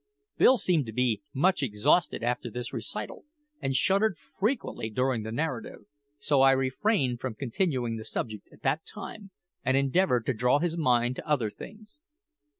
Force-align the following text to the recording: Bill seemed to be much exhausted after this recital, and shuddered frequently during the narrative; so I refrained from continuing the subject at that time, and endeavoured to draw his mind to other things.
Bill 0.39 0.57
seemed 0.57 0.87
to 0.87 0.91
be 0.93 1.21
much 1.31 1.61
exhausted 1.61 2.23
after 2.23 2.49
this 2.49 2.73
recital, 2.73 3.25
and 3.61 3.75
shuddered 3.75 4.17
frequently 4.39 4.89
during 4.89 5.21
the 5.21 5.31
narrative; 5.31 5.81
so 6.17 6.41
I 6.41 6.53
refrained 6.53 7.19
from 7.19 7.35
continuing 7.35 7.97
the 7.97 8.03
subject 8.03 8.49
at 8.51 8.63
that 8.63 8.83
time, 8.83 9.29
and 9.63 9.77
endeavoured 9.77 10.25
to 10.25 10.33
draw 10.33 10.57
his 10.57 10.75
mind 10.75 11.17
to 11.17 11.27
other 11.29 11.51
things. 11.51 12.01